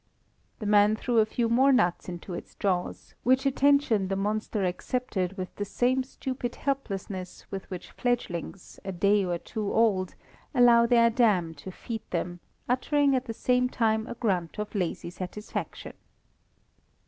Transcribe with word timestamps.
The 0.57 0.65
man 0.65 0.95
threw 0.95 1.19
a 1.19 1.27
few 1.27 1.47
more 1.47 1.71
nuts 1.71 2.09
into 2.09 2.33
its 2.33 2.55
jaws, 2.55 3.13
which 3.21 3.45
attention 3.45 4.07
the 4.07 4.15
monster 4.15 4.65
accepted 4.65 5.37
with 5.37 5.55
the 5.57 5.63
same 5.63 6.01
stupid 6.01 6.55
helplessness 6.55 7.45
with 7.51 7.69
which 7.69 7.91
fledglings, 7.91 8.79
a 8.83 8.91
day 8.91 9.23
or 9.23 9.37
two 9.37 9.71
old, 9.71 10.15
allow 10.55 10.87
their 10.87 11.11
dam 11.11 11.53
to 11.53 11.69
feed 11.69 12.01
them, 12.09 12.39
uttering 12.67 13.15
at 13.15 13.25
the 13.25 13.33
same 13.35 13.69
time 13.69 14.07
a 14.07 14.15
grunt 14.15 14.57
of 14.57 14.73
lazy 14.73 15.11
satisfaction. 15.11 15.93